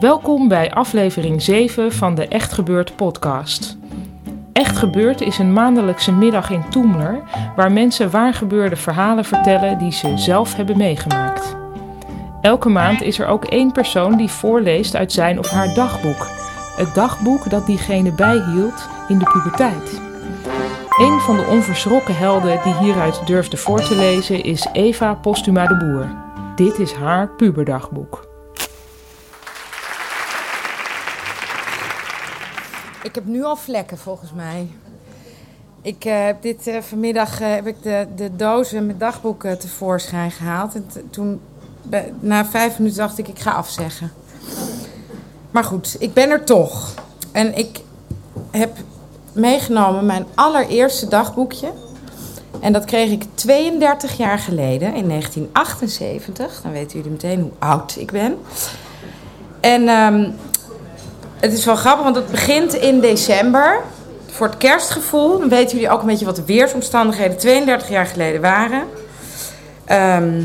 Welkom 0.00 0.48
bij 0.48 0.72
aflevering 0.72 1.42
7 1.42 1.92
van 1.92 2.14
de 2.14 2.28
Echt 2.28 2.52
Gebeurd 2.52 2.96
podcast. 2.96 3.76
Echt 4.52 4.76
Gebeurd 4.76 5.20
is 5.20 5.38
een 5.38 5.52
maandelijkse 5.52 6.12
middag 6.12 6.50
in 6.50 6.68
Toemler 6.70 7.22
waar 7.56 7.72
mensen 7.72 8.10
waargebeurde 8.10 8.76
verhalen 8.76 9.24
vertellen 9.24 9.78
die 9.78 9.92
ze 9.92 10.18
zelf 10.18 10.54
hebben 10.54 10.76
meegemaakt. 10.76 11.56
Elke 12.40 12.68
maand 12.68 13.02
is 13.02 13.18
er 13.18 13.26
ook 13.26 13.44
één 13.44 13.72
persoon 13.72 14.16
die 14.16 14.28
voorleest 14.28 14.96
uit 14.96 15.12
zijn 15.12 15.38
of 15.38 15.48
haar 15.48 15.74
dagboek. 15.74 16.26
Het 16.76 16.94
dagboek 16.94 17.50
dat 17.50 17.66
diegene 17.66 18.12
bijhield 18.12 18.88
in 19.08 19.18
de 19.18 19.30
puberteit. 19.32 20.00
Een 21.00 21.20
van 21.20 21.36
de 21.36 21.46
onverschrokken 21.50 22.16
helden 22.16 22.60
die 22.62 22.74
hieruit 22.74 23.26
durfde 23.26 23.56
voor 23.56 23.80
te 23.80 23.96
lezen 23.96 24.44
is 24.44 24.66
Eva 24.72 25.14
Postuma 25.14 25.66
de 25.66 25.76
Boer. 25.76 26.06
Dit 26.56 26.78
is 26.78 26.92
haar 26.92 27.28
puberdagboek. 27.28 28.27
Ik 33.02 33.14
heb 33.14 33.26
nu 33.26 33.44
al 33.44 33.56
vlekken 33.56 33.98
volgens 33.98 34.32
mij. 34.32 34.68
Ik 35.82 36.04
eh, 36.04 36.24
heb 36.24 36.42
dit 36.42 36.66
eh, 36.66 36.80
vanmiddag 36.80 37.40
eh, 37.40 37.54
heb 37.54 37.66
ik 37.66 37.82
de, 37.82 38.06
de 38.16 38.36
dozen 38.36 38.86
met 38.86 39.00
dagboeken 39.00 39.58
tevoorschijn 39.58 40.30
gehaald. 40.30 40.74
En 40.74 40.86
toen, 41.10 41.40
na 42.20 42.46
vijf 42.46 42.78
minuten 42.78 42.98
dacht 42.98 43.18
ik, 43.18 43.28
ik 43.28 43.38
ga 43.38 43.50
afzeggen. 43.50 44.12
Maar 45.50 45.64
goed, 45.64 45.96
ik 45.98 46.12
ben 46.12 46.30
er 46.30 46.44
toch. 46.44 46.94
En 47.32 47.58
ik 47.58 47.80
heb 48.50 48.76
meegenomen 49.32 50.06
mijn 50.06 50.26
allereerste 50.34 51.08
dagboekje. 51.08 51.72
En 52.60 52.72
dat 52.72 52.84
kreeg 52.84 53.10
ik 53.10 53.24
32 53.34 54.16
jaar 54.16 54.38
geleden, 54.38 54.94
in 54.94 55.08
1978. 55.08 56.60
Dan 56.62 56.72
weten 56.72 56.96
jullie 56.96 57.12
meteen 57.12 57.40
hoe 57.40 57.52
oud 57.58 57.96
ik 57.96 58.12
ben. 58.12 58.38
En 59.60 59.88
ehm, 59.88 60.30
het 61.40 61.52
is 61.52 61.64
wel 61.64 61.76
grappig, 61.76 62.04
want 62.04 62.16
het 62.16 62.30
begint 62.30 62.74
in 62.74 63.00
december. 63.00 63.80
Voor 64.26 64.46
het 64.46 64.56
kerstgevoel. 64.56 65.38
Dan 65.38 65.48
weten 65.48 65.76
jullie 65.76 65.90
ook 65.90 66.00
een 66.00 66.06
beetje 66.06 66.24
wat 66.24 66.36
de 66.36 66.44
weersomstandigheden 66.44 67.38
32 67.38 67.88
jaar 67.88 68.06
geleden 68.06 68.40
waren. 68.40 68.82
Ehm, 69.84 70.42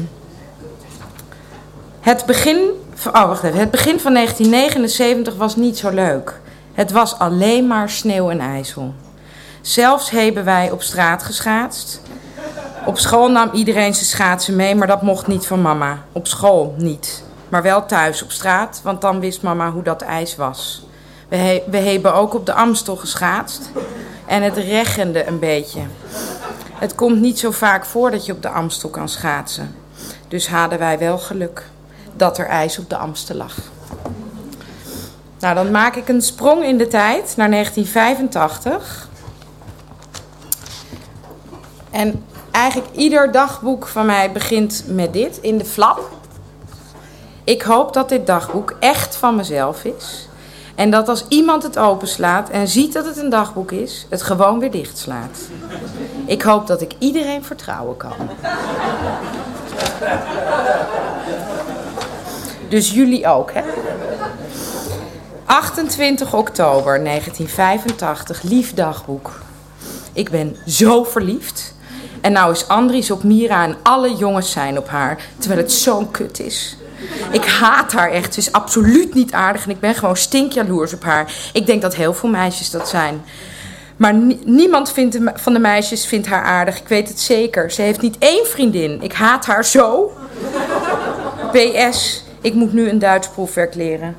het 2.00 2.26
begin. 2.26 2.70
Oh, 3.08 3.28
wacht 3.28 3.44
even. 3.44 3.60
Het 3.60 3.72
begin 3.72 4.00
van 4.00 4.14
1979 4.14 5.36
was 5.36 5.56
niet 5.56 5.78
zo 5.78 5.90
leuk. 5.90 6.40
Het 6.74 6.92
was 6.92 7.20
alleen 7.20 7.68
maar 7.68 7.90
sneeuw 7.90 8.30
en 8.30 8.40
ijzel. 8.40 8.94
Zelfs 9.62 10.10
hebben 10.10 10.46
wij 10.46 10.72
op 10.72 10.82
straat 10.82 11.24
geschaatst. 11.24 12.02
Op 12.86 12.98
school 12.98 13.32
nam 13.32 13.50
iedereen 13.54 13.94
zijn 13.94 14.06
schaatsen 14.06 14.56
mee, 14.56 14.76
maar 14.76 14.88
dat 14.88 15.02
mocht 15.02 15.28
niet 15.28 15.46
van 15.46 15.62
mama. 15.62 16.04
Op 16.12 16.28
school 16.28 16.76
niet. 16.78 17.24
Maar 17.54 17.62
wel 17.62 17.86
thuis 17.86 18.24
op 18.24 18.32
straat, 18.32 18.80
want 18.84 19.02
dan 19.02 19.20
wist 19.20 19.42
mama 19.42 19.72
hoe 19.72 19.84
dat 19.84 20.02
ijs 20.02 20.36
was. 20.36 20.86
We, 21.28 21.64
we 21.70 21.78
hebben 21.78 22.14
ook 22.14 22.34
op 22.34 22.46
de 22.46 22.54
Amstel 22.54 22.96
geschaatst. 22.96 23.70
En 24.26 24.44
het 24.44 24.58
regende 24.58 25.28
een 25.28 25.40
beetje. 25.40 25.82
Het 26.74 26.96
komt 26.96 27.20
niet 27.20 27.40
zo 27.40 27.52
vaak 27.52 27.86
voor 27.86 28.12
dat 28.12 28.26
je 28.26 28.32
op 28.32 28.42
de 28.42 28.50
Amstel 28.50 28.90
kan 28.90 29.10
schaatsen. 29.10 29.76
Dus 30.28 30.48
hadden 30.48 30.80
wij 30.80 31.00
wel 31.00 31.18
geluk 31.18 31.64
dat 32.16 32.38
er 32.38 32.46
ijs 32.46 32.80
op 32.80 32.90
de 32.90 32.98
Amstel 32.98 33.36
lag. 33.36 33.56
Nou, 35.40 35.56
dan 35.56 35.72
maak 35.72 35.96
ik 35.96 36.08
een 36.08 36.22
sprong 36.22 36.64
in 36.64 36.78
de 36.78 36.88
tijd 36.88 37.34
naar 37.38 37.50
1985. 37.50 39.10
En 41.92 42.26
eigenlijk 42.52 42.96
ieder 42.96 43.32
dagboek 43.32 43.88
van 43.88 44.06
mij 44.06 44.32
begint 44.32 44.84
met 44.88 45.14
dit 45.14 45.38
in 45.38 45.58
de 45.58 45.66
flap. 45.66 46.22
Ik 47.44 47.62
hoop 47.62 47.94
dat 47.94 48.10
dit 48.10 48.28
dagboek 48.28 48.76
echt 48.80 49.16
van 49.16 49.36
mezelf 49.36 49.84
is. 49.84 50.28
En 50.76 50.92
dat 50.92 51.10
als 51.10 51.26
iemand 51.28 51.64
het 51.64 51.78
openslaat 51.78 52.50
en 52.50 52.68
ziet 52.68 52.94
dat 52.94 53.06
het 53.06 53.18
een 53.18 53.30
dagboek 53.30 53.72
is, 53.72 54.06
het 54.10 54.22
gewoon 54.22 54.60
weer 54.60 54.72
dichtslaat. 54.72 55.40
Ik 56.26 56.42
hoop 56.42 56.68
dat 56.68 56.82
ik 56.82 56.94
iedereen 57.00 57.44
vertrouwen 57.44 57.98
kan. 57.98 58.14
Dus 62.70 62.92
jullie 62.92 63.28
ook, 63.28 63.52
hè? 63.54 63.62
28 65.46 66.34
oktober 66.34 67.04
1985, 67.04 68.42
lief 68.42 68.74
dagboek. 68.74 69.40
Ik 70.14 70.30
ben 70.30 70.56
zo 70.68 71.04
verliefd. 71.04 71.74
En 72.22 72.32
nou 72.32 72.52
is 72.52 72.68
Andries 72.68 73.12
op 73.12 73.24
Mira 73.24 73.64
en 73.64 73.76
alle 73.84 74.16
jongens 74.16 74.52
zijn 74.52 74.78
op 74.78 74.88
haar, 74.88 75.20
terwijl 75.38 75.62
het 75.62 75.72
zo'n 75.72 76.12
kut 76.12 76.40
is. 76.40 76.78
Ik 77.32 77.46
haat 77.46 77.92
haar 77.92 78.12
echt. 78.12 78.34
Ze 78.34 78.40
is 78.40 78.52
absoluut 78.52 79.14
niet 79.14 79.32
aardig 79.34 79.64
en 79.64 79.70
ik 79.70 79.80
ben 79.80 79.96
gewoon 79.96 80.18
stinkjaloers 80.18 80.94
op 80.94 81.04
haar. 81.04 81.34
Ik 81.54 81.66
denk 81.66 81.82
dat 81.82 81.96
heel 81.96 82.14
veel 82.14 82.30
meisjes 82.30 82.70
dat 82.72 82.90
zijn. 82.90 83.22
Maar 83.98 84.14
ni- 84.14 84.40
niemand 84.46 84.92
vindt 84.92 85.18
van 85.34 85.54
de 85.54 85.60
meisjes 85.60 86.06
vindt 86.06 86.28
haar 86.28 86.44
aardig. 86.44 86.78
Ik 86.80 86.88
weet 86.88 87.08
het 87.08 87.20
zeker. 87.20 87.72
Ze 87.72 87.82
heeft 87.82 88.02
niet 88.02 88.18
één 88.20 88.46
vriendin. 88.48 89.02
Ik 89.02 89.14
haat 89.14 89.46
haar 89.46 89.66
zo. 89.66 90.12
PS, 91.52 92.24
ik 92.42 92.54
moet 92.54 92.74
nu 92.74 92.90
een 92.90 93.00
Duits 93.00 93.28
proefwerk 93.28 93.76
leren. 93.76 94.16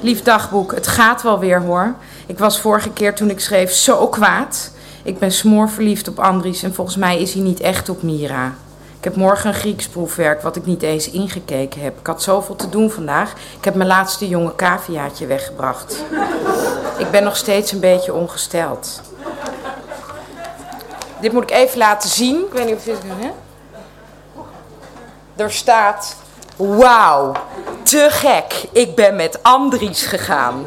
Lief 0.00 0.22
dagboek, 0.22 0.74
het 0.74 0.86
gaat 0.86 1.22
wel 1.22 1.38
weer 1.38 1.60
hoor. 1.60 1.94
Ik 2.26 2.38
was 2.38 2.60
vorige 2.60 2.90
keer 2.90 3.14
toen 3.14 3.30
ik 3.30 3.40
schreef 3.40 3.70
zo 3.72 4.08
kwaad. 4.08 4.70
Ik 5.02 5.18
ben 5.18 5.32
smoorverliefd 5.32 6.08
op 6.08 6.18
Andries 6.18 6.62
en 6.62 6.74
volgens 6.74 6.96
mij 6.96 7.20
is 7.20 7.32
hij 7.32 7.42
niet 7.42 7.60
echt 7.60 7.88
op 7.88 8.02
Mira. 8.02 8.54
Ik 9.06 9.12
heb 9.12 9.20
morgen 9.20 9.48
een 9.48 9.54
Grieks 9.54 9.88
proefwerk 9.88 10.42
wat 10.42 10.56
ik 10.56 10.66
niet 10.66 10.82
eens 10.82 11.10
ingekeken 11.10 11.80
heb. 11.80 11.98
Ik 11.98 12.06
had 12.06 12.22
zoveel 12.22 12.56
te 12.56 12.68
doen 12.68 12.90
vandaag. 12.90 13.32
Ik 13.58 13.64
heb 13.64 13.74
mijn 13.74 13.88
laatste 13.88 14.28
jonge 14.28 14.54
caviaatje 14.54 15.26
weggebracht. 15.26 16.04
Ik 16.98 17.10
ben 17.10 17.24
nog 17.24 17.36
steeds 17.36 17.72
een 17.72 17.80
beetje 17.80 18.14
ongesteld. 18.14 19.00
Dit 21.20 21.32
moet 21.32 21.42
ik 21.42 21.50
even 21.50 21.78
laten 21.78 22.10
zien. 22.10 22.46
Ik 22.46 22.52
weet 22.52 22.66
niet 22.66 22.74
of 22.74 22.84
je 22.84 22.90
het 22.90 23.02
hè? 23.06 23.30
Er 25.42 25.52
staat... 25.52 26.16
Wauw, 26.56 27.32
te 27.82 28.06
gek. 28.10 28.64
Ik 28.72 28.94
ben 28.94 29.16
met 29.16 29.42
Andries 29.42 30.06
gegaan. 30.06 30.66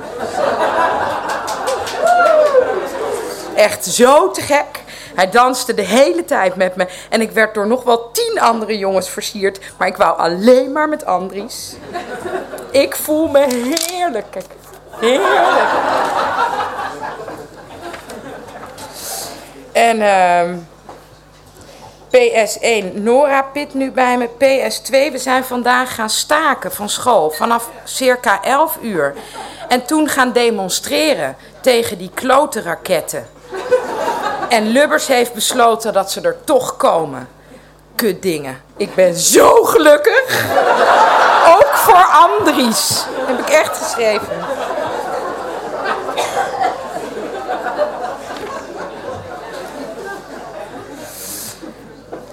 Echt 3.56 3.86
zo 3.86 4.32
te 4.32 4.42
gek. 4.42 4.79
Hij 5.20 5.30
danste 5.30 5.74
de 5.74 5.82
hele 5.82 6.26
tijd 6.26 6.56
met 6.56 6.76
me. 6.76 6.88
En 7.10 7.22
ik 7.22 7.32
werd 7.32 7.54
door 7.54 7.68
nog 7.68 7.84
wel 7.84 8.12
tien 8.12 8.40
andere 8.40 8.78
jongens 8.78 9.10
versierd. 9.10 9.60
Maar 9.78 9.88
ik 9.88 9.98
wou 9.98 10.18
alleen 10.18 10.72
maar 10.72 10.90
met 10.90 11.06
Andries. 11.06 11.76
Ik 12.72 12.96
voel 12.96 13.28
me 13.28 13.40
heerlijk. 13.40 14.38
Heerlijk. 14.90 15.70
En 19.72 20.02
ehm 20.02 20.58
PS1, 22.10 22.94
Nora 22.94 23.42
pit 23.42 23.74
nu 23.74 23.92
bij 23.92 24.18
me. 24.18 24.28
PS2, 24.28 25.12
we 25.12 25.18
zijn 25.18 25.44
vandaag 25.44 25.96
gaan 25.96 26.10
staken 26.10 26.72
van 26.72 26.90
school 26.90 27.30
vanaf 27.30 27.70
circa 27.84 28.44
11 28.44 28.78
uur. 28.82 29.16
En 29.68 29.86
toen 29.86 30.10
gaan 30.10 30.32
demonstreren 30.32 31.36
tegen 31.62 31.98
die 31.98 32.12
klote 32.14 32.62
raketten. 32.62 33.28
En 34.50 34.68
Lubbers 34.68 35.08
heeft 35.08 35.34
besloten 35.34 35.94
dat 35.94 36.12
ze 36.12 36.22
er 36.22 36.38
toch 36.44 36.78
komen. 36.78 37.28
Kut 37.96 38.22
dingen. 38.22 38.62
Ik 38.78 38.96
ben 38.96 39.16
zo 39.16 39.64
gelukkig. 39.64 40.46
Ook 41.48 41.76
voor 41.76 42.06
Andries. 42.06 43.06
Heb 43.28 43.40
ik 43.40 43.50
echt 43.50 43.78
geschreven. 43.78 44.38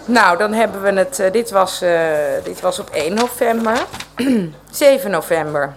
Nou, 0.05 0.39
dan 0.39 0.53
hebben 0.53 0.83
we 0.83 0.93
het. 0.93 1.19
eh, 1.19 1.33
dit, 1.33 1.51
was, 1.51 1.81
eh, 1.83 2.01
dit 2.45 2.61
was 2.61 2.79
op 2.79 2.91
1 2.91 3.15
november. 3.15 3.79
7 4.71 5.11
november. 5.11 5.77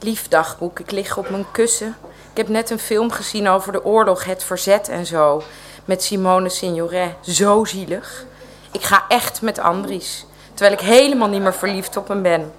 Lief 0.00 0.28
dagboek, 0.28 0.78
ik 0.78 0.90
lig 0.90 1.16
op 1.16 1.30
mijn 1.30 1.46
kussen 1.52 1.96
Ik 2.32 2.38
heb 2.38 2.48
net 2.48 2.70
een 2.70 2.78
film 2.78 3.10
gezien 3.10 3.48
over 3.48 3.72
de 3.72 3.84
oorlog, 3.84 4.24
het 4.24 4.44
verzet 4.44 4.88
en 4.88 5.06
zo. 5.06 5.42
Met 5.84 6.02
Simone 6.02 6.48
Signoret. 6.48 7.10
Zo 7.20 7.64
zielig. 7.64 8.24
Ik 8.70 8.82
ga 8.82 9.04
echt 9.08 9.42
met 9.42 9.58
Andries. 9.58 10.26
Terwijl 10.54 10.72
ik 10.72 10.80
helemaal 10.80 11.28
niet 11.28 11.42
meer 11.42 11.54
verliefd 11.54 11.96
op 11.96 12.08
hem 12.08 12.22
ben. 12.22 12.52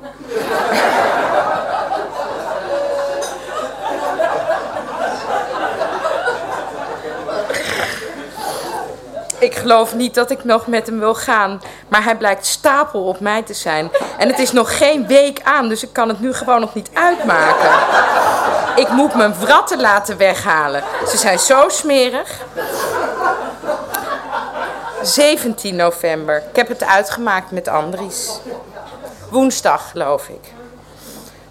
Ik 9.40 9.56
geloof 9.56 9.96
niet 9.96 10.16
dat 10.16 10.32
ik 10.32 10.44
nog 10.44 10.68
met 10.68 10.88
hem 10.88 11.00
wil 11.00 11.16
gaan. 11.16 11.62
Maar 11.88 12.04
hij 12.04 12.18
blijkt 12.18 12.46
stapel 12.46 13.04
op 13.04 13.20
mij 13.20 13.44
te 13.44 13.54
zijn. 13.54 13.92
En 14.18 14.28
het 14.28 14.40
is 14.40 14.52
nog 14.52 14.78
geen 14.78 15.08
week 15.08 15.42
aan, 15.44 15.70
dus 15.70 15.84
ik 15.84 15.94
kan 15.94 16.08
het 16.08 16.20
nu 16.20 16.34
gewoon 16.34 16.60
nog 16.60 16.74
niet 16.74 16.90
uitmaken. 16.94 17.72
Ik 18.76 18.90
moet 18.90 19.16
mijn 19.16 19.34
wratten 19.40 19.82
laten 19.82 20.18
weghalen. 20.18 20.84
Ze 21.08 21.18
zijn 21.18 21.40
zo 21.40 21.70
smerig. 21.70 22.40
17 25.02 25.76
november. 25.76 26.44
Ik 26.50 26.56
heb 26.56 26.68
het 26.68 26.84
uitgemaakt 26.84 27.52
met 27.52 27.68
Andries. 27.68 28.40
Woensdag, 29.30 29.90
geloof 29.92 30.28
ik. 30.28 30.54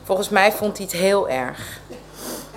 Volgens 0.04 0.28
mij 0.28 0.52
vond 0.52 0.76
hij 0.76 0.86
het 0.86 0.96
heel 0.96 1.28
erg. 1.28 1.58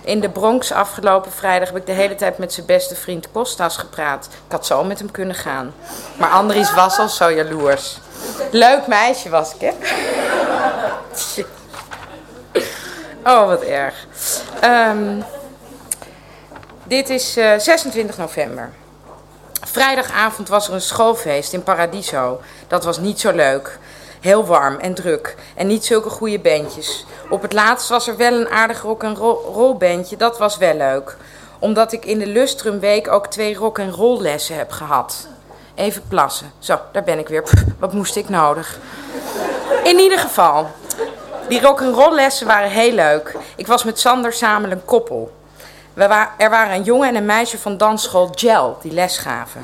In 0.02 0.20
de 0.20 0.30
Bronx 0.30 0.72
afgelopen 0.72 1.32
vrijdag 1.32 1.68
heb 1.68 1.78
ik 1.78 1.86
de 1.86 1.92
hele 1.92 2.16
tijd 2.16 2.38
met 2.38 2.54
zijn 2.54 2.66
beste 2.66 2.96
vriend 2.96 3.32
Kostas 3.32 3.78
gepraat. 3.78 4.26
Ik 4.26 4.52
had 4.52 4.66
zo 4.66 4.84
met 4.84 5.00
hem 5.00 5.12
kunnen 5.12 5.36
gaan. 5.36 5.74
Maar 6.18 6.30
Andries 6.30 6.74
was 6.74 6.98
al 6.98 7.10
zo 7.10 7.32
jaloers. 7.32 7.98
Leuk 8.52 8.88
meisje 8.88 9.30
was 9.30 9.54
ik, 9.56 9.62
hè? 9.62 9.72
Oh, 13.28 13.48
wat 13.48 13.62
erg. 13.62 14.06
Um, 14.66 15.24
dit 16.84 17.10
is 17.10 17.38
uh, 17.38 17.54
26 17.58 18.18
november. 18.18 18.72
Vrijdagavond 19.62 20.48
was 20.48 20.68
er 20.68 20.74
een 20.74 20.82
schoolfeest 20.82 21.54
in 21.54 21.64
Paradiso. 21.64 22.42
Dat 22.68 22.84
was 22.84 23.00
niet 23.00 23.20
zo 23.20 23.32
leuk. 23.32 23.80
Heel 24.22 24.46
warm 24.46 24.78
en 24.78 24.94
druk. 24.94 25.36
En 25.56 25.68
niet 25.68 25.86
zulke 25.86 26.10
goede 26.10 26.40
bandjes. 26.40 27.06
Op 27.30 27.42
het 27.42 27.54
laatst 27.54 27.90
was 27.90 28.08
er 28.08 28.18
wel 28.18 28.34
een 28.34 28.50
aardig 28.50 28.82
rock 28.82 29.04
en 29.04 29.16
roll 29.16 29.76
bandje. 29.76 30.18
Dat 30.18 30.38
was 30.38 30.58
wel 30.58 30.76
leuk. 30.76 31.18
Omdat 31.60 31.92
ik 31.92 32.06
in 32.06 32.20
de 32.20 32.28
Lustrum 32.28 32.80
week 32.80 33.12
ook 33.12 33.28
twee 33.28 33.56
rock 33.56 33.80
en 33.80 33.92
roll 33.92 34.22
lessen 34.22 34.58
heb 34.58 34.72
gehad. 34.72 35.28
Even 35.76 36.04
plassen. 36.08 36.52
Zo, 36.60 36.80
daar 36.92 37.04
ben 37.04 37.20
ik 37.20 37.28
weer. 37.28 37.44
Wat 37.80 37.94
moest 37.94 38.16
ik 38.16 38.30
nodig? 38.30 38.80
In 39.84 40.00
ieder 40.00 40.20
geval, 40.20 40.68
die 41.48 41.62
rock 41.62 41.82
en 41.82 41.92
roll 41.92 42.16
lessen 42.16 42.48
waren 42.48 42.70
heel 42.70 42.94
leuk. 42.94 43.36
Ik 43.56 43.68
was 43.68 43.84
met 43.84 44.00
Sander 44.00 44.34
samen 44.34 44.72
een 44.72 44.86
koppel. 44.86 45.34
We 45.94 46.28
er 46.38 46.50
waren 46.50 46.76
een 46.76 46.84
jongen 46.84 47.08
en 47.08 47.16
een 47.16 47.26
meisje 47.26 47.58
van 47.58 47.78
dansschool 47.78 48.30
Gel 48.36 48.78
die 48.82 48.92
les 48.92 49.18
gaven. 49.18 49.62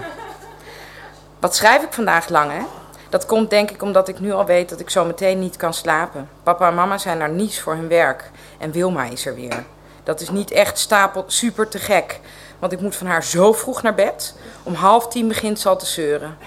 Wat 1.39 1.55
schrijf 1.55 1.83
ik 1.83 1.93
vandaag 1.93 2.29
lang, 2.29 2.51
hè? 2.51 2.61
Dat 3.09 3.25
komt 3.25 3.49
denk 3.49 3.71
ik 3.71 3.81
omdat 3.81 4.07
ik 4.07 4.19
nu 4.19 4.31
al 4.31 4.45
weet 4.45 4.69
dat 4.69 4.79
ik 4.79 4.89
zo 4.89 5.05
meteen 5.05 5.39
niet 5.39 5.57
kan 5.57 5.73
slapen. 5.73 6.29
Papa 6.43 6.67
en 6.67 6.75
mama 6.75 6.97
zijn 6.97 7.17
naar 7.17 7.29
Nice 7.29 7.61
voor 7.61 7.73
hun 7.73 7.87
werk. 7.87 8.31
En 8.57 8.71
Wilma 8.71 9.03
is 9.03 9.25
er 9.25 9.35
weer. 9.35 9.63
Dat 10.03 10.21
is 10.21 10.29
niet 10.29 10.51
echt 10.51 10.79
stapel 10.79 11.23
super 11.27 11.67
te 11.67 11.79
gek. 11.79 12.19
Want 12.59 12.71
ik 12.71 12.79
moet 12.79 12.95
van 12.95 13.07
haar 13.07 13.23
zo 13.23 13.53
vroeg 13.53 13.81
naar 13.81 13.95
bed. 13.95 14.35
Om 14.63 14.73
half 14.73 15.07
tien 15.07 15.27
begint 15.27 15.59
ze 15.59 15.69
al 15.69 15.77
te 15.77 15.85
zeuren. 15.85 16.37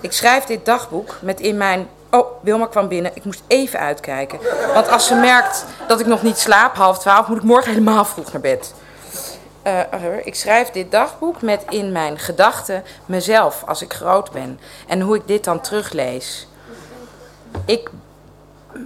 Ik 0.00 0.12
schrijf 0.12 0.44
dit 0.44 0.64
dagboek 0.64 1.16
met 1.20 1.40
in 1.40 1.56
mijn... 1.56 1.88
Oh, 2.14 2.26
Wilma 2.42 2.66
kwam 2.66 2.88
binnen. 2.88 3.10
Ik 3.14 3.24
moest 3.24 3.42
even 3.46 3.78
uitkijken. 3.78 4.38
Want 4.74 4.88
als 4.88 5.06
ze 5.06 5.14
merkt 5.14 5.64
dat 5.88 6.00
ik 6.00 6.06
nog 6.06 6.22
niet 6.22 6.38
slaap, 6.38 6.74
half 6.76 6.98
twaalf, 6.98 7.28
moet 7.28 7.36
ik 7.36 7.42
morgen 7.42 7.70
helemaal 7.70 8.04
vroeg 8.04 8.32
naar 8.32 8.40
bed. 8.40 8.74
Uh, 9.66 9.80
ik 10.26 10.34
schrijf 10.34 10.70
dit 10.70 10.90
dagboek 10.90 11.42
met 11.42 11.64
in 11.68 11.92
mijn 11.92 12.18
gedachten 12.18 12.84
mezelf 13.06 13.62
als 13.66 13.82
ik 13.82 13.92
groot 13.92 14.30
ben. 14.30 14.60
En 14.86 15.00
hoe 15.00 15.16
ik 15.16 15.26
dit 15.26 15.44
dan 15.44 15.60
teruglees. 15.60 16.48
Ik 17.64 17.90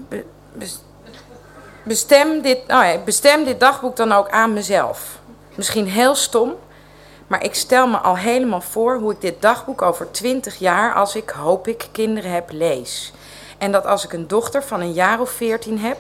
be, 0.08 0.24
bestem, 1.82 2.40
dit, 2.42 2.58
oh 2.58 2.66
ja, 2.66 2.98
bestem 3.04 3.44
dit 3.44 3.60
dagboek 3.60 3.96
dan 3.96 4.12
ook 4.12 4.28
aan 4.31 4.52
mezelf. 4.52 5.19
Misschien 5.54 5.88
heel 5.88 6.14
stom, 6.14 6.54
maar 7.28 7.44
ik 7.44 7.54
stel 7.54 7.86
me 7.86 7.96
al 7.96 8.16
helemaal 8.16 8.60
voor 8.60 8.98
hoe 8.98 9.12
ik 9.12 9.20
dit 9.20 9.42
dagboek 9.42 9.82
over 9.82 10.10
twintig 10.10 10.58
jaar, 10.58 10.94
als 10.94 11.14
ik 11.14 11.30
hoop 11.30 11.69
ik 11.69 11.88
kinderen 11.92 12.30
heb, 12.30 12.52
lees. 12.52 13.12
En 13.58 13.72
dat 13.72 13.86
als 13.86 14.04
ik 14.04 14.12
een 14.12 14.28
dochter 14.28 14.62
van 14.62 14.80
een 14.80 14.92
jaar 14.92 15.20
of 15.20 15.30
veertien 15.30 15.78
heb, 15.78 15.98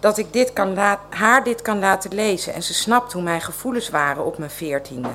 dat 0.00 0.18
ik 0.18 0.32
dit 0.32 0.52
kan 0.52 0.76
haar 1.08 1.44
dit 1.44 1.62
kan 1.62 1.78
laten 1.78 2.14
lezen 2.14 2.54
en 2.54 2.62
ze 2.62 2.74
snapt 2.74 3.12
hoe 3.12 3.22
mijn 3.22 3.40
gevoelens 3.40 3.90
waren 3.90 4.24
op 4.24 4.38
mijn 4.38 4.50
veertiende. 4.50 5.08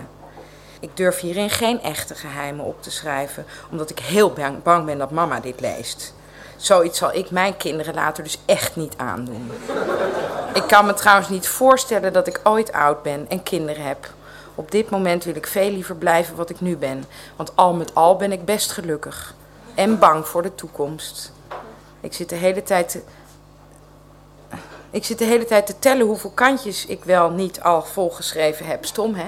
Ik 0.80 0.98
durf 0.98 1.20
hierin 1.20 1.50
geen 1.50 1.82
echte 1.82 2.16
geheimen 2.16 2.66
op 2.66 2.82
te 2.82 2.92
schrijven, 2.92 3.46
omdat 3.72 3.90
ik 3.90 4.00
heel 4.00 4.34
bang 4.64 4.86
ben 4.86 4.98
dat 4.98 5.12
mama 5.12 5.40
dit 5.40 5.60
leest. 5.60 6.14
Zoiets 6.58 6.98
zal 6.98 7.14
ik 7.14 7.32
mijn 7.32 7.58
kinderen 7.58 7.94
later 7.94 8.24
dus 8.24 8.40
echt 8.46 8.76
niet 8.76 8.94
aandoen. 8.98 9.52
Ik 10.54 10.64
kan 10.68 10.86
me 10.86 10.94
trouwens 10.94 11.30
niet 11.30 11.48
voorstellen 11.48 12.14
dat 12.14 12.28
ik 12.28 12.40
ooit 12.44 12.74
oud 12.74 13.04
ben 13.04 13.26
en 13.30 13.44
kinderen 13.44 13.84
heb. 13.84 14.10
Op 14.58 14.72
dit 14.72 14.90
moment 14.90 15.24
wil 15.24 15.36
ik 15.36 15.48
veel 15.48 15.70
liever 15.70 15.96
blijven 15.96 16.36
wat 16.36 16.50
ik 16.50 16.62
nu 16.62 16.78
ben, 16.78 17.06
want 17.36 17.56
al 17.56 17.74
met 17.74 17.96
al 17.96 18.16
ben 18.16 18.32
ik 18.32 18.46
best 18.46 18.72
gelukkig 18.72 19.36
en 19.76 20.00
bang 20.00 20.28
voor 20.28 20.42
de 20.42 20.56
toekomst. 20.56 21.32
Ik 22.00 22.14
zit 22.14 22.30
de 22.30 22.36
hele 22.36 22.64
tijd 22.64 22.90
te 22.90 23.02
ik 24.90 25.06
zit 25.06 25.18
de 25.18 25.26
hele 25.26 25.46
tijd 25.46 25.66
te 25.66 25.80
tellen 25.80 26.06
hoeveel 26.06 26.30
kantjes 26.30 26.86
ik 26.86 27.04
wel 27.04 27.30
niet 27.30 27.62
al 27.62 27.84
volgeschreven 27.84 28.66
heb. 28.66 28.86
Stom, 28.86 29.14
hè? 29.16 29.28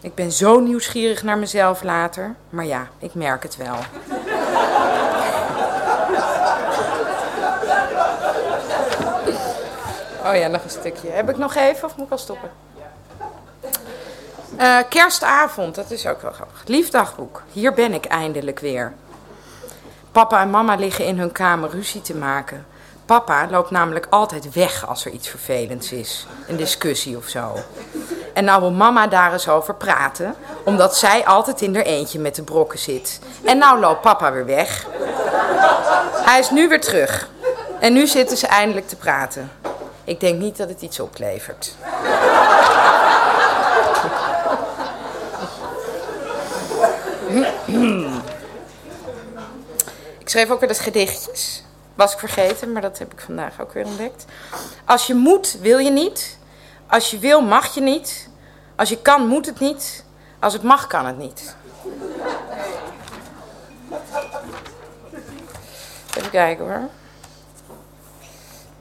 Ik 0.00 0.14
ben 0.14 0.32
zo 0.32 0.60
nieuwsgierig 0.60 1.22
naar 1.22 1.38
mezelf 1.38 1.82
later. 1.82 2.34
Maar 2.50 2.64
ja, 2.64 2.88
ik 2.98 3.14
merk 3.14 3.42
het 3.42 3.56
wel. 3.56 3.76
Oh 10.26 10.36
ja, 10.36 10.46
nog 10.46 10.64
een 10.64 10.70
stukje. 10.70 11.08
Heb 11.08 11.30
ik 11.30 11.36
nog 11.36 11.54
even 11.54 11.88
of 11.88 11.96
moet 11.96 12.06
ik 12.06 12.12
al 12.12 12.18
stoppen? 12.18 12.50
Uh, 14.60 14.78
kerstavond, 14.88 15.74
dat 15.74 15.90
is 15.90 16.06
ook 16.06 16.22
wel 16.22 16.32
grappig. 16.32 16.62
Liefdagboek, 16.66 17.42
hier 17.52 17.72
ben 17.72 17.92
ik 17.92 18.04
eindelijk 18.04 18.58
weer. 18.58 18.92
Papa 20.12 20.40
en 20.40 20.50
mama 20.50 20.74
liggen 20.74 21.04
in 21.04 21.18
hun 21.18 21.32
kamer 21.32 21.70
ruzie 21.70 22.00
te 22.00 22.14
maken. 22.14 22.66
Papa 23.06 23.46
loopt 23.50 23.70
namelijk 23.70 24.06
altijd 24.10 24.52
weg 24.52 24.86
als 24.86 25.04
er 25.04 25.10
iets 25.10 25.28
vervelends 25.28 25.92
is. 25.92 26.26
Een 26.48 26.56
discussie 26.56 27.16
of 27.16 27.28
zo. 27.28 27.52
En 28.34 28.44
nou 28.44 28.60
wil 28.60 28.70
mama 28.70 29.06
daar 29.06 29.32
eens 29.32 29.48
over 29.48 29.74
praten, 29.74 30.34
omdat 30.64 30.96
zij 30.96 31.26
altijd 31.26 31.60
in 31.60 31.76
er 31.76 31.86
eentje 31.86 32.18
met 32.18 32.34
de 32.34 32.42
brokken 32.42 32.78
zit. 32.78 33.20
En 33.44 33.58
nou 33.58 33.80
loopt 33.80 34.00
papa 34.00 34.32
weer 34.32 34.46
weg. 34.46 34.86
Hij 36.24 36.38
is 36.38 36.50
nu 36.50 36.68
weer 36.68 36.80
terug. 36.80 37.28
En 37.80 37.92
nu 37.92 38.06
zitten 38.06 38.36
ze 38.36 38.46
eindelijk 38.46 38.88
te 38.88 38.96
praten. 38.96 39.50
Ik 40.04 40.20
denk 40.20 40.38
niet 40.38 40.56
dat 40.56 40.68
het 40.68 40.82
iets 40.82 41.00
oplevert. 41.00 41.74
Schreef 50.34 50.50
ook 50.50 50.60
weer 50.60 50.68
eens 50.68 50.78
gedichtjes. 50.78 51.62
Was 51.94 52.12
ik 52.12 52.18
vergeten, 52.18 52.72
maar 52.72 52.82
dat 52.82 52.98
heb 52.98 53.12
ik 53.12 53.20
vandaag 53.20 53.60
ook 53.60 53.72
weer 53.72 53.86
ontdekt. 53.86 54.24
Als 54.84 55.06
je 55.06 55.14
moet, 55.14 55.58
wil 55.60 55.78
je 55.78 55.90
niet. 55.90 56.38
Als 56.86 57.10
je 57.10 57.18
wil, 57.18 57.40
mag 57.40 57.74
je 57.74 57.80
niet. 57.80 58.28
Als 58.76 58.88
je 58.88 59.02
kan, 59.02 59.26
moet 59.26 59.46
het 59.46 59.60
niet. 59.60 60.04
Als 60.38 60.52
het 60.52 60.62
mag, 60.62 60.86
kan 60.86 61.06
het 61.06 61.18
niet. 61.18 61.56
Even 66.16 66.30
kijken 66.30 66.64
hoor. 66.64 66.88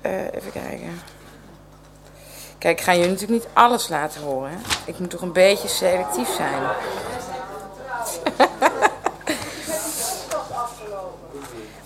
Uh, 0.05 0.33
even 0.33 0.51
kijken. 0.51 1.01
Kijk, 2.57 2.79
ik 2.79 2.85
ga 2.85 2.93
jullie 2.93 3.09
natuurlijk 3.09 3.43
niet 3.43 3.53
alles 3.53 3.87
laten 3.87 4.21
horen. 4.21 4.61
Ik 4.85 4.99
moet 4.99 5.09
toch 5.09 5.21
een 5.21 5.33
beetje 5.33 5.67
selectief 5.67 6.29
zijn. 6.35 6.61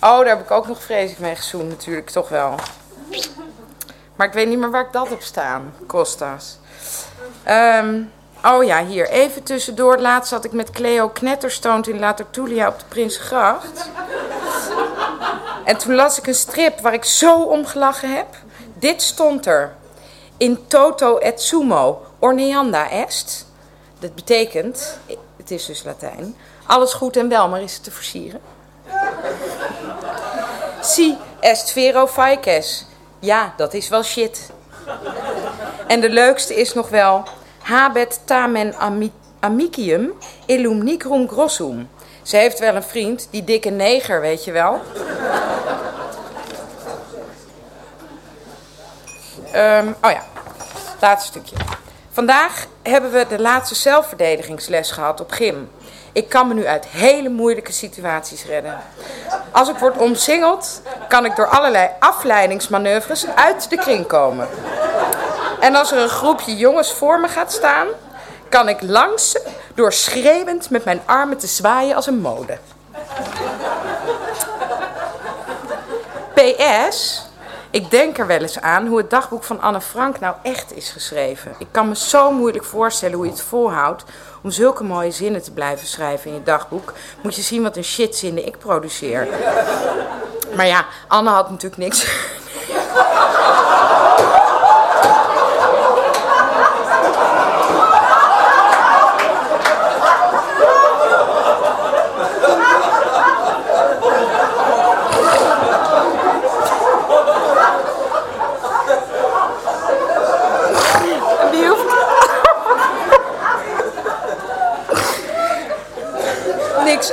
Oh, 0.00 0.18
daar 0.18 0.26
heb 0.26 0.40
ik 0.40 0.50
ook 0.50 0.66
nog 0.66 0.82
vreselijk 0.82 1.20
mee 1.20 1.36
gezoend 1.36 1.68
natuurlijk, 1.68 2.10
toch 2.10 2.28
wel. 2.28 2.54
Maar 4.16 4.26
ik 4.26 4.32
weet 4.32 4.48
niet 4.48 4.58
meer 4.58 4.70
waar 4.70 4.84
ik 4.84 4.92
dat 4.92 5.08
heb 5.08 5.22
staan, 5.22 5.74
Costas. 5.86 6.58
Um, 7.48 8.12
oh 8.44 8.64
ja, 8.64 8.84
hier, 8.84 9.08
even 9.08 9.42
tussendoor. 9.42 9.98
Laatst 9.98 10.28
zat 10.28 10.44
ik 10.44 10.52
met 10.52 10.70
Cleo 10.70 11.08
knetterstoond 11.08 11.88
in 11.88 11.98
La 11.98 12.14
Tertulia 12.14 12.68
op 12.68 12.78
de 12.78 12.84
Prinsengracht. 12.88 13.90
En 15.64 15.76
toen 15.76 15.94
las 15.94 16.18
ik 16.18 16.26
een 16.26 16.34
strip 16.34 16.80
waar 16.80 16.94
ik 16.94 17.04
zo 17.04 17.42
om 17.42 17.66
gelachen 17.66 18.16
heb. 18.16 18.26
Dit 18.74 19.02
stond 19.02 19.46
er. 19.46 19.74
In 20.36 20.66
toto 20.66 21.18
et 21.18 21.42
sumo, 21.42 22.02
orneanda 22.18 22.90
est. 22.90 23.46
Dat 23.98 24.14
betekent, 24.14 24.98
het 25.36 25.50
is 25.50 25.66
dus 25.66 25.82
Latijn, 25.82 26.36
alles 26.66 26.92
goed 26.92 27.16
en 27.16 27.28
wel, 27.28 27.48
maar 27.48 27.62
is 27.62 27.74
het 27.74 27.84
te 27.84 27.90
versieren? 27.90 28.40
Si 30.88 31.16
est 31.40 31.70
vero 31.72 32.06
faeces. 32.06 32.86
Ja, 33.18 33.54
dat 33.56 33.74
is 33.74 33.88
wel 33.88 34.02
shit. 34.02 34.50
En 35.86 36.00
de 36.00 36.08
leukste 36.10 36.54
is 36.54 36.74
nog 36.74 36.88
wel 36.88 37.22
habet 37.62 38.20
tamen 38.24 38.74
ami- 38.76 39.12
amicium 39.40 40.12
illum 40.46 40.84
nigrum 40.84 41.28
grossum. 41.28 41.88
Ze 42.22 42.36
heeft 42.36 42.58
wel 42.58 42.74
een 42.74 42.82
vriend, 42.82 43.28
die 43.30 43.44
dikke 43.44 43.70
neger, 43.70 44.20
weet 44.20 44.44
je 44.44 44.52
wel. 44.52 44.80
Ehm, 49.52 49.88
oh 50.02 50.10
ja, 50.10 50.22
laatste 51.00 51.28
stukje. 51.28 51.56
Vandaag 52.10 52.66
hebben 52.82 53.12
we 53.12 53.26
de 53.28 53.40
laatste 53.40 53.74
zelfverdedigingsles 53.74 54.90
gehad 54.90 55.20
op 55.20 55.30
gym. 55.30 55.70
Ik 56.12 56.28
kan 56.28 56.48
me 56.48 56.54
nu 56.54 56.66
uit 56.66 56.86
hele 56.86 57.28
moeilijke 57.28 57.72
situaties 57.72 58.44
redden. 58.44 58.78
Als 59.58 59.68
ik 59.68 59.76
word 59.76 59.96
omsingeld, 59.96 60.82
kan 61.08 61.24
ik 61.24 61.36
door 61.36 61.46
allerlei 61.46 61.90
afleidingsmanoeuvres 61.98 63.26
uit 63.34 63.70
de 63.70 63.76
kring 63.76 64.06
komen. 64.06 64.48
En 65.60 65.74
als 65.74 65.92
er 65.92 65.98
een 65.98 66.08
groepje 66.08 66.56
jongens 66.56 66.92
voor 66.92 67.20
me 67.20 67.28
gaat 67.28 67.52
staan, 67.52 67.86
kan 68.48 68.68
ik 68.68 68.82
langs 68.82 69.30
ze 69.30 69.46
door 69.74 69.92
schreeuwend 69.92 70.70
met 70.70 70.84
mijn 70.84 71.00
armen 71.04 71.38
te 71.38 71.46
zwaaien 71.46 71.96
als 71.96 72.06
een 72.06 72.20
mode. 72.20 72.58
PS, 76.34 77.27
ik 77.70 77.90
denk 77.90 78.18
er 78.18 78.26
wel 78.26 78.40
eens 78.40 78.60
aan 78.60 78.86
hoe 78.86 78.98
het 78.98 79.10
dagboek 79.10 79.44
van 79.44 79.60
Anne 79.60 79.80
Frank 79.80 80.20
nou 80.20 80.34
echt 80.42 80.76
is 80.76 80.90
geschreven. 80.90 81.54
Ik 81.58 81.66
kan 81.70 81.88
me 81.88 81.96
zo 81.96 82.32
moeilijk 82.32 82.64
voorstellen 82.64 83.16
hoe 83.16 83.24
je 83.24 83.30
het 83.30 83.40
volhoudt 83.40 84.04
om 84.42 84.50
zulke 84.50 84.84
mooie 84.84 85.10
zinnen 85.10 85.42
te 85.42 85.52
blijven 85.52 85.86
schrijven 85.86 86.30
in 86.30 86.36
je 86.36 86.42
dagboek. 86.42 86.92
Moet 87.22 87.34
je 87.34 87.42
zien 87.42 87.62
wat 87.62 87.76
een 87.76 87.84
shitzinnen 87.84 88.46
ik 88.46 88.58
produceer. 88.58 89.28
Maar 90.56 90.66
ja, 90.66 90.86
Anne 91.08 91.30
had 91.30 91.50
natuurlijk 91.50 91.82
niks. 91.82 92.06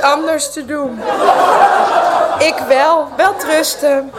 Anders 0.06 0.52
te 0.52 0.64
doen. 0.64 0.98
Ik 2.38 2.64
wel, 2.68 3.08
wel 3.16 3.36
trusten. 3.36 4.10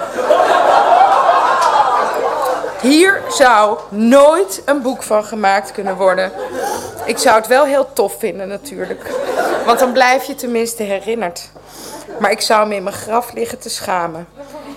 Hier 2.81 3.21
zou 3.29 3.79
nooit 3.89 4.61
een 4.65 4.81
boek 4.81 5.03
van 5.03 5.23
gemaakt 5.23 5.71
kunnen 5.71 5.95
worden. 5.95 6.31
Ik 7.05 7.17
zou 7.17 7.35
het 7.35 7.47
wel 7.47 7.65
heel 7.65 7.93
tof 7.93 8.19
vinden 8.19 8.47
natuurlijk. 8.47 9.11
Want 9.65 9.79
dan 9.79 9.91
blijf 9.91 10.23
je 10.23 10.35
tenminste 10.35 10.83
herinnerd. 10.83 11.49
Maar 12.19 12.31
ik 12.31 12.41
zou 12.41 12.67
me 12.67 12.75
in 12.75 12.83
mijn 12.83 12.95
graf 12.95 13.33
liggen 13.33 13.59
te 13.59 13.69
schamen. 13.69 14.27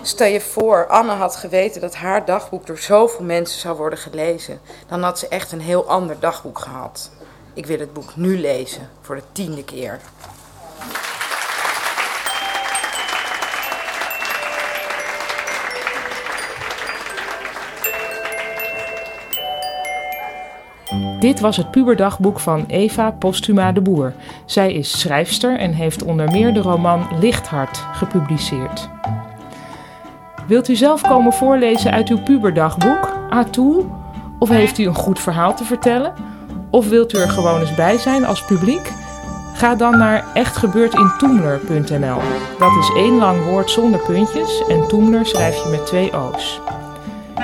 Stel 0.03 0.27
je 0.27 0.41
voor, 0.41 0.87
Anne 0.87 1.13
had 1.13 1.37
geweten 1.37 1.81
dat 1.81 1.95
haar 1.95 2.25
dagboek 2.25 2.67
door 2.67 2.79
zoveel 2.79 3.25
mensen 3.25 3.61
zou 3.61 3.77
worden 3.77 3.99
gelezen. 3.99 4.61
Dan 4.89 5.03
had 5.03 5.19
ze 5.19 5.29
echt 5.29 5.53
een 5.53 5.61
heel 5.61 5.89
ander 5.89 6.17
dagboek 6.21 6.59
gehad. 6.59 7.11
Ik 7.55 7.67
wil 7.67 7.79
het 7.79 7.93
boek 7.93 8.17
nu 8.17 8.41
lezen, 8.41 8.91
voor 9.01 9.17
de 9.17 9.23
tiende 9.33 9.65
keer. 9.65 10.01
Dit 21.21 21.41
was 21.41 21.57
het 21.57 21.71
puberdagboek 21.71 22.41
van 22.41 22.65
Eva 22.67 23.11
Postuma 23.11 23.73
de 23.73 23.81
Boer. 23.81 24.13
Zij 24.45 24.73
is 24.73 25.01
schrijfster 25.01 25.59
en 25.59 25.73
heeft 25.73 26.03
onder 26.03 26.31
meer 26.31 26.55
de 26.55 26.61
roman 26.61 27.07
Lichthart 27.21 27.85
gepubliceerd. 27.93 28.89
Wilt 30.47 30.69
u 30.69 30.77
zelf 30.77 31.03
komen 31.03 31.33
voorlezen 31.33 31.91
uit 31.91 32.09
uw 32.09 32.23
puberdagboek? 32.23 33.17
Atoe? 33.31 33.85
Of 34.39 34.49
heeft 34.49 34.79
u 34.79 34.87
een 34.87 34.95
goed 34.95 35.21
verhaal 35.21 35.55
te 35.55 35.65
vertellen? 35.65 36.13
Of 36.71 36.89
wilt 36.89 37.15
u 37.15 37.19
er 37.19 37.31
gewoon 37.31 37.61
eens 37.61 37.75
bij 37.75 37.99
zijn 37.99 38.27
als 38.27 38.45
publiek? 38.45 38.93
Ga 39.55 39.75
dan 39.75 39.99
naar 39.99 40.25
echtgebeurtintoemler.nl. 40.35 42.21
Dat 42.59 42.77
is 42.81 42.93
één 42.97 43.17
lang 43.17 43.45
woord 43.45 43.71
zonder 43.71 44.01
puntjes 44.01 44.63
en 44.69 44.89
Toemler 44.89 45.27
schrijf 45.27 45.63
je 45.63 45.69
met 45.71 45.87
twee 45.87 46.13
O's. 46.13 46.61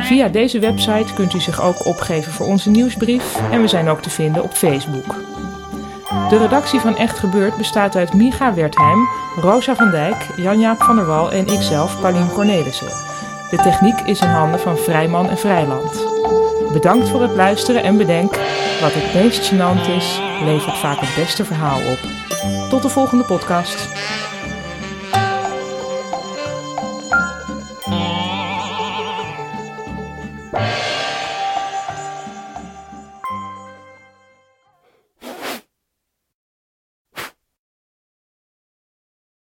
Via 0.06 0.28
deze 0.28 0.58
website 0.58 1.14
kunt 1.14 1.34
u 1.34 1.40
zich 1.40 1.62
ook 1.62 1.86
opgeven 1.86 2.32
voor 2.32 2.46
onze 2.46 2.70
nieuwsbrief 2.70 3.40
en 3.50 3.60
we 3.60 3.68
zijn 3.68 3.88
ook 3.88 4.02
te 4.02 4.10
vinden 4.10 4.42
op 4.42 4.52
Facebook. 4.52 5.14
De 6.28 6.38
redactie 6.38 6.80
van 6.80 6.96
Echt 6.96 7.18
Gebeurd 7.18 7.56
bestaat 7.56 7.96
uit 7.96 8.14
Micha 8.14 8.54
Wertheim, 8.54 9.08
Rosa 9.36 9.75
van 9.75 9.90
Dijk, 9.90 10.26
Jan-Jaap 10.36 10.82
van 10.82 10.96
der 10.96 11.06
Wal 11.06 11.32
en 11.32 11.46
ikzelf, 11.46 12.00
Paulien 12.00 12.32
Cornelissen. 12.32 12.86
De 13.50 13.56
techniek 13.56 14.00
is 14.00 14.20
in 14.20 14.28
handen 14.28 14.60
van 14.60 14.78
Vrijman 14.78 15.28
en 15.28 15.38
Vrijland. 15.38 16.06
Bedankt 16.72 17.08
voor 17.08 17.22
het 17.22 17.34
luisteren 17.34 17.82
en 17.82 17.96
bedenk, 17.96 18.36
wat 18.80 18.92
het 18.94 19.14
meest 19.14 19.52
gênant 19.52 19.96
is, 19.96 20.20
levert 20.44 20.78
vaak 20.78 21.00
het 21.00 21.14
beste 21.25 21.44
verhaal 21.44 21.78
op. 21.78 21.98
Tot 22.70 22.82
de 22.82 22.88
volgende 22.88 23.25
podcast. 23.25 23.88